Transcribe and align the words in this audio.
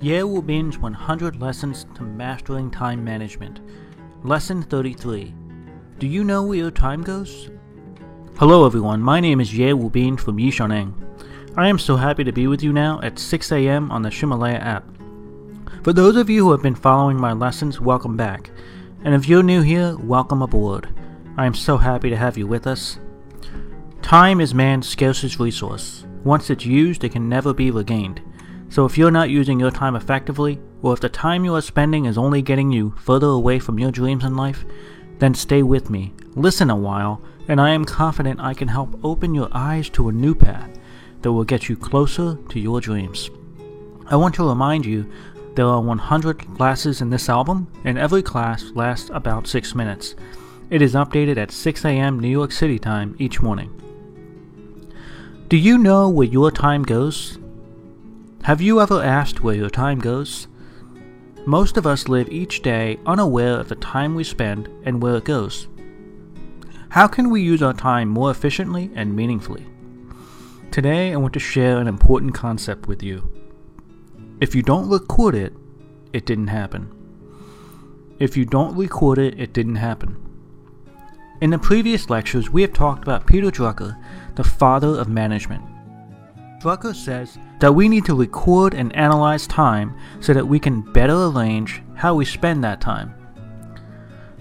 Yale 0.00 0.40
binge 0.40 0.78
100 0.78 1.40
lessons 1.40 1.84
to 1.96 2.04
mastering 2.04 2.70
time 2.70 3.02
management. 3.02 3.58
Lesson 4.22 4.62
33. 4.62 5.34
Do 5.98 6.06
you 6.06 6.22
know 6.22 6.44
where 6.44 6.58
your 6.58 6.70
time 6.70 7.02
goes? 7.02 7.50
Hello 8.36 8.64
everyone, 8.64 9.02
my 9.02 9.18
name 9.18 9.40
is 9.40 9.52
Ye 9.52 9.72
Wubin 9.72 10.16
from 10.16 10.36
Yishaneng. 10.36 10.94
I 11.56 11.66
am 11.66 11.80
so 11.80 11.96
happy 11.96 12.22
to 12.22 12.30
be 12.30 12.46
with 12.46 12.62
you 12.62 12.72
now 12.72 13.00
at 13.02 13.18
6 13.18 13.50
a.m. 13.50 13.90
on 13.90 14.02
the 14.02 14.08
Ximalaya 14.08 14.60
app. 14.60 14.84
For 15.82 15.92
those 15.92 16.14
of 16.14 16.30
you 16.30 16.44
who 16.44 16.52
have 16.52 16.62
been 16.62 16.76
following 16.76 17.20
my 17.20 17.32
lessons, 17.32 17.80
welcome 17.80 18.16
back. 18.16 18.52
And 19.02 19.16
if 19.16 19.28
you're 19.28 19.42
new 19.42 19.62
here, 19.62 19.96
welcome 19.96 20.42
aboard. 20.42 20.88
I 21.36 21.44
am 21.44 21.54
so 21.54 21.76
happy 21.76 22.08
to 22.08 22.16
have 22.16 22.38
you 22.38 22.46
with 22.46 22.68
us. 22.68 23.00
Time 24.00 24.40
is 24.40 24.54
man's 24.54 24.88
scarcest 24.88 25.40
resource. 25.40 26.04
Once 26.22 26.50
it's 26.50 26.64
used, 26.64 27.02
it 27.02 27.10
can 27.10 27.28
never 27.28 27.52
be 27.52 27.72
regained. 27.72 28.22
So 28.70 28.84
if 28.84 28.98
you're 28.98 29.10
not 29.10 29.30
using 29.30 29.58
your 29.58 29.70
time 29.70 29.96
effectively, 29.96 30.60
or 30.82 30.92
if 30.92 31.00
the 31.00 31.08
time 31.08 31.44
you 31.44 31.54
are 31.54 31.62
spending 31.62 32.04
is 32.04 32.18
only 32.18 32.42
getting 32.42 32.70
you 32.70 32.94
further 32.98 33.28
away 33.28 33.58
from 33.58 33.78
your 33.78 33.90
dreams 33.90 34.24
in 34.24 34.36
life, 34.36 34.64
then 35.18 35.34
stay 35.34 35.62
with 35.62 35.90
me, 35.90 36.12
listen 36.34 36.70
a 36.70 36.76
while, 36.76 37.22
and 37.48 37.60
I 37.60 37.70
am 37.70 37.84
confident 37.84 38.40
I 38.40 38.54
can 38.54 38.68
help 38.68 39.02
open 39.02 39.34
your 39.34 39.48
eyes 39.52 39.88
to 39.90 40.08
a 40.08 40.12
new 40.12 40.34
path 40.34 40.70
that 41.22 41.32
will 41.32 41.44
get 41.44 41.68
you 41.68 41.76
closer 41.76 42.36
to 42.50 42.60
your 42.60 42.80
dreams. 42.80 43.30
I 44.06 44.16
want 44.16 44.34
to 44.36 44.48
remind 44.48 44.86
you 44.86 45.10
there 45.54 45.66
are 45.66 45.80
100 45.80 46.38
classes 46.56 47.00
in 47.00 47.10
this 47.10 47.28
album, 47.28 47.66
and 47.84 47.98
every 47.98 48.22
class 48.22 48.70
lasts 48.74 49.10
about 49.12 49.48
6 49.48 49.74
minutes. 49.74 50.14
It 50.70 50.82
is 50.82 50.94
updated 50.94 51.36
at 51.38 51.50
6 51.50 51.84
a.m. 51.84 52.20
New 52.20 52.28
York 52.28 52.52
City 52.52 52.78
time 52.78 53.16
each 53.18 53.40
morning. 53.40 53.72
Do 55.48 55.56
you 55.56 55.78
know 55.78 56.08
where 56.10 56.28
your 56.28 56.52
time 56.52 56.82
goes? 56.82 57.38
Have 58.48 58.62
you 58.62 58.80
ever 58.80 59.02
asked 59.02 59.42
where 59.42 59.54
your 59.54 59.68
time 59.68 59.98
goes? 59.98 60.48
Most 61.44 61.76
of 61.76 61.86
us 61.86 62.08
live 62.08 62.30
each 62.30 62.62
day 62.62 62.98
unaware 63.04 63.60
of 63.60 63.68
the 63.68 63.74
time 63.74 64.14
we 64.14 64.24
spend 64.24 64.70
and 64.86 65.02
where 65.02 65.16
it 65.16 65.26
goes. 65.26 65.68
How 66.88 67.08
can 67.08 67.28
we 67.28 67.42
use 67.42 67.62
our 67.62 67.74
time 67.74 68.08
more 68.08 68.30
efficiently 68.30 68.90
and 68.94 69.14
meaningfully? 69.14 69.66
Today, 70.70 71.12
I 71.12 71.16
want 71.16 71.34
to 71.34 71.38
share 71.38 71.76
an 71.76 71.88
important 71.88 72.32
concept 72.32 72.86
with 72.86 73.02
you. 73.02 73.30
If 74.40 74.54
you 74.54 74.62
don't 74.62 74.88
record 74.88 75.34
it, 75.34 75.52
it 76.14 76.24
didn't 76.24 76.46
happen. 76.46 76.90
If 78.18 78.34
you 78.34 78.46
don't 78.46 78.74
record 78.74 79.18
it, 79.18 79.38
it 79.38 79.52
didn't 79.52 79.76
happen. 79.76 80.16
In 81.42 81.50
the 81.50 81.58
previous 81.58 82.08
lectures, 82.08 82.48
we 82.48 82.62
have 82.62 82.72
talked 82.72 83.02
about 83.02 83.26
Peter 83.26 83.50
Drucker, 83.50 84.02
the 84.36 84.42
father 84.42 84.98
of 84.98 85.06
management. 85.06 85.62
Drucker 86.60 86.92
says 86.92 87.38
that 87.60 87.72
we 87.72 87.88
need 87.88 88.04
to 88.06 88.16
record 88.16 88.74
and 88.74 88.94
analyze 88.96 89.46
time 89.46 89.96
so 90.20 90.34
that 90.34 90.46
we 90.46 90.58
can 90.58 90.80
better 90.80 91.26
arrange 91.26 91.82
how 91.94 92.16
we 92.16 92.24
spend 92.24 92.64
that 92.64 92.80
time. 92.80 93.14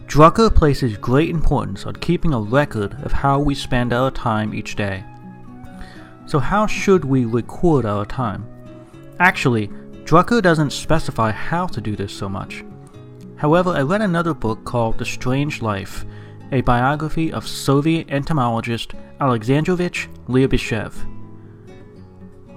Drucker 0.08 0.54
places 0.54 0.98
great 0.98 1.30
importance 1.30 1.86
on 1.86 1.96
keeping 1.98 2.34
a 2.34 2.40
record 2.40 2.96
of 3.04 3.12
how 3.12 3.40
we 3.40 3.54
spend 3.54 3.94
our 3.94 4.10
time 4.10 4.56
each 4.56 4.76
day. 4.76 5.04
So, 6.26 6.40
how 6.40 6.66
should 6.66 7.06
we 7.06 7.26
record 7.26 7.86
our 7.86 8.06
time? 8.06 8.48
Actually, 9.20 9.68
Drucker 10.06 10.42
doesn't 10.42 10.72
specify 10.72 11.32
how 11.32 11.68
to 11.68 11.82
do 11.82 11.96
this 11.96 12.14
so 12.14 12.28
much. 12.28 12.64
However, 13.36 13.72
I 13.72 13.82
read 13.82 14.02
another 14.02 14.34
book 14.34 14.66
called 14.66 14.98
The 14.98 15.06
Strange 15.06 15.62
Life, 15.62 16.04
a 16.52 16.62
biography 16.62 17.32
of 17.32 17.48
Soviet 17.48 18.10
entomologist 18.10 18.94
Alexandrovich 19.20 20.08
Lyubimov. 20.28 21.17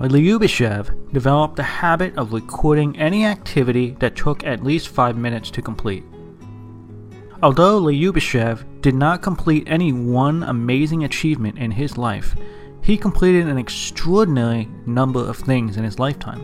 Lyubimov 0.09 1.13
developed 1.13 1.57
the 1.57 1.63
habit 1.63 2.17
of 2.17 2.33
recording 2.33 2.99
any 2.99 3.27
activity 3.27 3.97
that 4.01 4.17
took 4.17 4.45
at 4.45 4.65
least 4.65 4.89
five 4.89 5.17
minutes 5.17 5.51
to 5.51 5.61
complete. 5.61 6.05
Although 7.43 7.83
Lyubimov 7.83 8.65
did 8.81 8.95
not 8.95 9.21
complete 9.21 9.65
any 9.67 9.93
one 9.93 10.43
amazing 10.45 11.05
achievement 11.05 11.59
in 11.59 11.71
his 11.71 11.99
life, 11.99 12.35
he 12.83 12.97
completed 12.97 13.47
an 13.47 13.59
extraordinary 13.59 14.69
number 14.87 15.21
of 15.21 15.37
things 15.37 15.77
in 15.77 15.85
his 15.85 15.99
lifetime. 15.99 16.43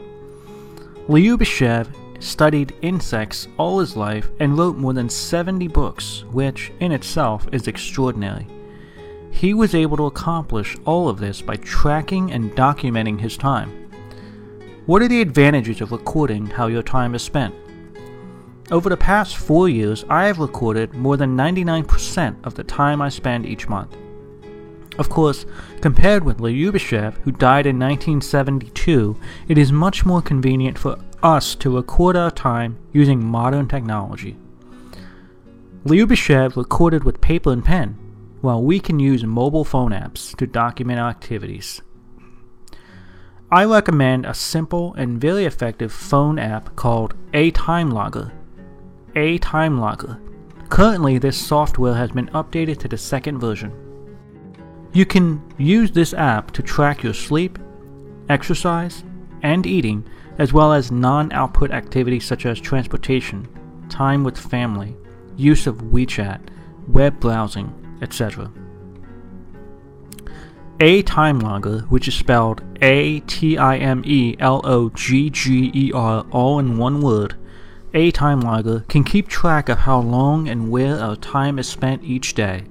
Lyubimov 1.08 1.88
studied 2.22 2.74
insects 2.82 3.48
all 3.56 3.78
his 3.78 3.96
life 3.96 4.28
and 4.38 4.58
wrote 4.58 4.76
more 4.76 4.92
than 4.92 5.08
70 5.08 5.68
books, 5.68 6.24
which 6.30 6.72
in 6.80 6.92
itself 6.92 7.48
is 7.52 7.68
extraordinary. 7.68 8.46
He 9.36 9.52
was 9.52 9.74
able 9.74 9.98
to 9.98 10.06
accomplish 10.06 10.78
all 10.86 11.10
of 11.10 11.18
this 11.18 11.42
by 11.42 11.56
tracking 11.56 12.32
and 12.32 12.52
documenting 12.52 13.20
his 13.20 13.36
time. 13.36 13.70
What 14.86 15.02
are 15.02 15.08
the 15.08 15.20
advantages 15.20 15.82
of 15.82 15.92
recording 15.92 16.46
how 16.46 16.68
your 16.68 16.82
time 16.82 17.14
is 17.14 17.20
spent? 17.20 17.54
Over 18.70 18.88
the 18.88 18.96
past 18.96 19.36
four 19.36 19.68
years, 19.68 20.06
I 20.08 20.24
have 20.24 20.38
recorded 20.38 20.94
more 20.94 21.18
than 21.18 21.36
99% 21.36 22.46
of 22.46 22.54
the 22.54 22.64
time 22.64 23.02
I 23.02 23.10
spend 23.10 23.44
each 23.44 23.68
month. 23.68 23.94
Of 24.98 25.10
course, 25.10 25.44
compared 25.82 26.24
with 26.24 26.38
Lyubimov, 26.38 27.18
who 27.18 27.30
died 27.30 27.66
in 27.66 27.78
1972, 27.78 29.20
it 29.48 29.58
is 29.58 29.70
much 29.70 30.06
more 30.06 30.22
convenient 30.22 30.78
for 30.78 30.96
us 31.22 31.54
to 31.56 31.76
record 31.76 32.16
our 32.16 32.30
time 32.30 32.78
using 32.94 33.22
modern 33.22 33.68
technology. 33.68 34.38
Lyubimov 35.84 36.56
recorded 36.56 37.04
with 37.04 37.20
paper 37.20 37.52
and 37.52 37.62
pen, 37.62 37.98
while 38.46 38.62
we 38.62 38.78
can 38.78 39.00
use 39.00 39.24
mobile 39.24 39.64
phone 39.64 39.90
apps 39.90 40.32
to 40.36 40.46
document 40.46 41.00
our 41.00 41.10
activities. 41.10 41.82
I 43.50 43.64
recommend 43.64 44.24
a 44.24 44.34
simple 44.34 44.94
and 44.94 45.20
very 45.20 45.46
effective 45.46 45.92
phone 45.92 46.38
app 46.38 46.76
called 46.76 47.16
aTimeLogger. 47.32 48.30
A 49.16 49.38
Time 49.38 49.80
Logger. 49.80 50.20
Currently, 50.68 51.18
this 51.18 51.36
software 51.36 51.94
has 51.94 52.12
been 52.12 52.28
updated 52.28 52.78
to 52.80 52.88
the 52.88 52.96
second 52.98 53.40
version. 53.40 53.72
You 54.92 55.06
can 55.06 55.42
use 55.58 55.90
this 55.90 56.14
app 56.14 56.52
to 56.52 56.62
track 56.62 57.02
your 57.02 57.14
sleep, 57.14 57.58
exercise, 58.28 59.02
and 59.42 59.66
eating, 59.66 60.06
as 60.38 60.52
well 60.52 60.72
as 60.72 60.92
non 60.92 61.32
output 61.32 61.72
activities 61.72 62.24
such 62.24 62.46
as 62.46 62.60
transportation, 62.60 63.48
time 63.88 64.22
with 64.22 64.38
family, 64.38 64.96
use 65.36 65.66
of 65.66 65.78
WeChat, 65.78 66.40
web 66.86 67.18
browsing, 67.18 67.72
etc. 68.02 68.50
aTimeLogger, 70.78 71.88
which 71.88 72.08
is 72.08 72.14
spelled 72.14 72.62
A 72.82 73.20
T 73.20 73.56
I 73.56 73.76
M 73.78 74.02
E 74.04 74.36
L 74.38 74.60
O 74.64 74.90
G 74.90 75.30
G 75.30 75.70
E 75.74 75.92
R 75.92 76.26
all 76.30 76.58
in 76.58 76.76
one 76.76 77.00
word, 77.00 77.34
aTimeLogger 77.94 78.86
can 78.88 79.04
keep 79.04 79.28
track 79.28 79.68
of 79.68 79.78
how 79.78 80.00
long 80.00 80.48
and 80.48 80.70
where 80.70 80.98
our 80.98 81.16
time 81.16 81.58
is 81.58 81.68
spent 81.68 82.04
each 82.04 82.34
day. 82.34 82.64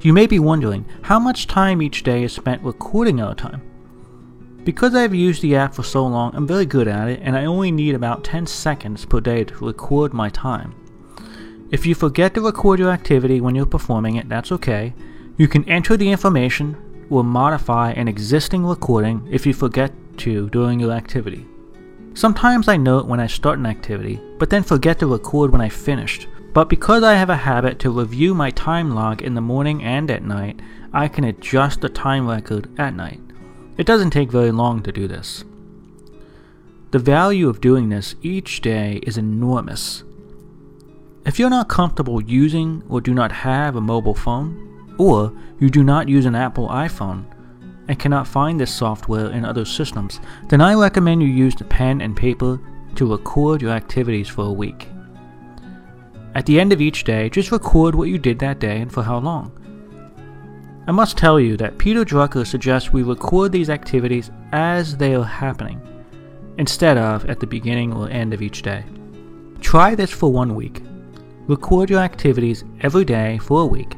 You 0.00 0.12
may 0.12 0.26
be 0.26 0.38
wondering 0.38 0.86
how 1.02 1.18
much 1.18 1.46
time 1.46 1.82
each 1.82 2.02
day 2.02 2.22
is 2.22 2.32
spent 2.32 2.62
recording 2.62 3.20
our 3.20 3.34
time. 3.34 3.62
Because 4.64 4.94
I've 4.94 5.14
used 5.14 5.42
the 5.42 5.56
app 5.56 5.74
for 5.74 5.82
so 5.82 6.06
long, 6.06 6.34
I'm 6.34 6.46
very 6.46 6.66
good 6.66 6.88
at 6.88 7.08
it, 7.08 7.20
and 7.22 7.36
I 7.36 7.44
only 7.44 7.70
need 7.70 7.94
about 7.94 8.24
10 8.24 8.46
seconds 8.46 9.04
per 9.04 9.20
day 9.20 9.44
to 9.44 9.64
record 9.64 10.12
my 10.12 10.28
time. 10.28 10.74
If 11.76 11.84
you 11.84 11.94
forget 11.94 12.32
to 12.32 12.40
record 12.40 12.78
your 12.78 12.90
activity 12.90 13.42
when 13.42 13.54
you're 13.54 13.66
performing 13.66 14.16
it, 14.16 14.30
that's 14.30 14.50
okay. 14.50 14.94
You 15.36 15.46
can 15.46 15.68
enter 15.68 15.94
the 15.94 16.10
information 16.10 16.74
or 17.10 17.22
modify 17.22 17.90
an 17.90 18.08
existing 18.08 18.64
recording 18.64 19.28
if 19.30 19.44
you 19.44 19.52
forget 19.52 19.92
to 20.24 20.48
during 20.48 20.80
your 20.80 20.92
activity. 20.92 21.44
Sometimes 22.14 22.66
I 22.66 22.78
note 22.78 23.04
when 23.04 23.20
I 23.20 23.26
start 23.26 23.58
an 23.58 23.66
activity, 23.66 24.18
but 24.38 24.48
then 24.48 24.62
forget 24.62 24.98
to 25.00 25.06
record 25.06 25.52
when 25.52 25.60
I 25.60 25.68
finished, 25.68 26.28
but 26.54 26.70
because 26.70 27.02
I 27.02 27.12
have 27.12 27.28
a 27.28 27.36
habit 27.36 27.78
to 27.80 27.90
review 27.90 28.34
my 28.34 28.50
time 28.52 28.94
log 28.94 29.20
in 29.20 29.34
the 29.34 29.42
morning 29.42 29.84
and 29.84 30.10
at 30.10 30.24
night, 30.24 30.58
I 30.94 31.08
can 31.08 31.24
adjust 31.24 31.82
the 31.82 31.90
time 31.90 32.26
record 32.26 32.70
at 32.80 32.94
night. 32.94 33.20
It 33.76 33.86
doesn't 33.86 34.12
take 34.12 34.30
very 34.30 34.50
long 34.50 34.82
to 34.84 34.92
do 34.92 35.06
this. 35.06 35.44
The 36.92 36.98
value 36.98 37.50
of 37.50 37.60
doing 37.60 37.90
this 37.90 38.14
each 38.22 38.62
day 38.62 39.00
is 39.02 39.18
enormous. 39.18 40.04
If 41.26 41.40
you're 41.40 41.50
not 41.50 41.68
comfortable 41.68 42.22
using 42.22 42.84
or 42.88 43.00
do 43.00 43.12
not 43.12 43.32
have 43.32 43.74
a 43.74 43.80
mobile 43.80 44.14
phone, 44.14 44.94
or 44.96 45.32
you 45.58 45.68
do 45.68 45.82
not 45.82 46.08
use 46.08 46.24
an 46.24 46.36
Apple 46.36 46.68
iPhone 46.68 47.24
and 47.88 47.98
cannot 47.98 48.28
find 48.28 48.60
this 48.60 48.72
software 48.72 49.32
in 49.32 49.44
other 49.44 49.64
systems, 49.64 50.20
then 50.50 50.60
I 50.60 50.74
recommend 50.74 51.22
you 51.22 51.28
use 51.28 51.56
the 51.56 51.64
pen 51.64 52.00
and 52.00 52.16
paper 52.16 52.60
to 52.94 53.10
record 53.10 53.60
your 53.60 53.72
activities 53.72 54.28
for 54.28 54.44
a 54.44 54.52
week. 54.52 54.88
At 56.36 56.46
the 56.46 56.60
end 56.60 56.72
of 56.72 56.80
each 56.80 57.02
day, 57.02 57.28
just 57.28 57.50
record 57.50 57.96
what 57.96 58.08
you 58.08 58.18
did 58.18 58.38
that 58.38 58.60
day 58.60 58.80
and 58.80 58.92
for 58.92 59.02
how 59.02 59.18
long. 59.18 59.50
I 60.86 60.92
must 60.92 61.18
tell 61.18 61.40
you 61.40 61.56
that 61.56 61.76
Peter 61.76 62.04
Drucker 62.04 62.46
suggests 62.46 62.92
we 62.92 63.02
record 63.02 63.50
these 63.50 63.68
activities 63.68 64.30
as 64.52 64.96
they 64.96 65.16
are 65.16 65.24
happening, 65.24 65.80
instead 66.56 66.96
of 66.96 67.28
at 67.28 67.40
the 67.40 67.48
beginning 67.48 67.92
or 67.92 68.08
end 68.10 68.32
of 68.32 68.42
each 68.42 68.62
day. 68.62 68.84
Try 69.60 69.96
this 69.96 70.12
for 70.12 70.32
one 70.32 70.54
week. 70.54 70.82
Record 71.48 71.90
your 71.90 72.00
activities 72.00 72.64
every 72.80 73.04
day 73.04 73.38
for 73.38 73.62
a 73.62 73.66
week. 73.66 73.94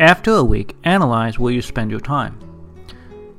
After 0.00 0.30
a 0.30 0.42
week, 0.42 0.74
analyze 0.84 1.38
where 1.38 1.52
you 1.52 1.60
spend 1.60 1.90
your 1.90 2.00
time. 2.00 2.38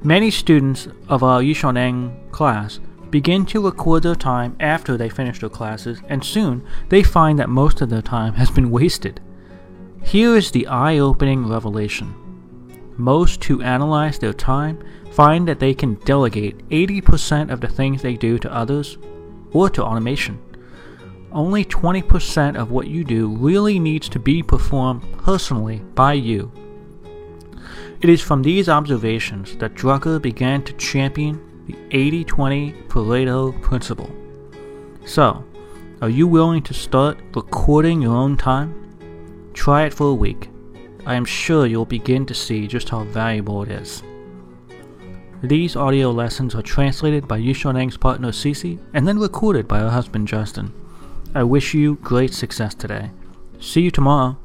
Many 0.04 0.30
students 0.30 0.88
of 1.10 1.24
our 1.24 1.42
Yishaneng 1.42 2.32
class 2.32 2.80
begin 3.10 3.44
to 3.48 3.66
record 3.66 4.04
their 4.04 4.14
time 4.14 4.56
after 4.60 4.98
they 4.98 5.10
finish 5.10 5.40
their 5.40 5.50
classes, 5.50 6.00
and 6.10 6.24
soon 6.24 6.64
they 6.90 7.02
find 7.02 7.40
that 7.40 7.50
most 7.50 7.82
of 7.82 7.90
their 7.90 8.04
time 8.04 8.36
has 8.36 8.52
been 8.52 8.70
wasted. 8.70 9.20
Here 10.04 10.36
is 10.36 10.52
the 10.52 10.68
eye 10.68 11.00
opening 11.00 11.48
revelation. 11.48 12.14
Most 12.98 13.44
who 13.46 13.64
analyze 13.64 14.20
their 14.20 14.34
time 14.34 14.84
find 15.12 15.48
that 15.48 15.60
they 15.60 15.74
can 15.74 15.96
delegate 16.06 16.70
80% 16.70 17.52
of 17.52 17.62
the 17.62 17.68
things 17.68 18.04
they 18.04 18.16
do 18.16 18.38
to 18.38 18.54
others 18.54 19.00
or 19.54 19.72
to 19.72 19.84
automation. 19.84 20.40
Only 21.34 21.66
20% 21.66 22.56
of 22.56 22.70
what 22.70 22.88
you 22.88 23.04
do 23.04 23.28
really 23.28 23.80
needs 23.80 24.08
to 24.10 24.20
be 24.20 24.44
performed 24.44 25.02
personally 25.18 25.80
by 25.96 26.14
you. 26.14 26.52
It 28.02 28.10
is 28.10 28.22
from 28.22 28.44
these 28.44 28.70
observations 28.70 29.58
that 29.58 29.74
Drucker 29.74 30.22
began 30.22 30.62
to 30.64 30.74
champion 30.74 31.66
the 31.66 31.76
80 31.90 32.24
20 32.26 32.72
Pareto 32.88 33.60
principle. 33.64 34.12
So, 35.06 35.44
are 36.02 36.10
you 36.10 36.28
willing 36.28 36.62
to 36.64 36.74
start 36.74 37.18
recording 37.34 38.02
your 38.02 38.16
own 38.16 38.38
time? 38.38 39.52
Try 39.54 39.86
it 39.86 39.94
for 39.94 40.10
a 40.10 40.14
week. 40.14 40.50
I 41.06 41.16
am 41.16 41.26
sure 41.26 41.66
you'll 41.66 41.86
begin 41.86 42.28
to 42.28 42.36
see 42.36 42.68
just 42.68 42.90
how 42.90 43.06
valuable 43.06 43.64
it 43.64 43.72
is. 43.72 44.04
These 45.42 45.76
audio 45.76 46.12
lessons 46.12 46.54
are 46.56 46.62
translated 46.62 47.28
by 47.28 47.40
Yishoneng's 47.40 47.98
partner 47.98 48.30
Cece 48.30 48.80
and 48.94 49.08
then 49.08 49.18
recorded 49.18 49.68
by 49.68 49.80
her 49.80 49.90
husband 49.90 50.28
Justin. 50.28 50.74
I 51.36 51.44
wish 51.44 51.74
you 51.74 51.96
great 51.96 52.34
success 52.34 52.76
today. 52.76 53.10
See 53.60 53.82
you 53.82 53.90
tomorrow. 53.90 54.38